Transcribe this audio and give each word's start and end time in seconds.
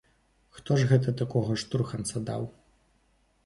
Хто 0.59 0.77
ж 0.79 0.87
гэта 0.93 1.13
такога 1.21 1.59
штурханца 1.65 2.25
даў? 2.31 2.51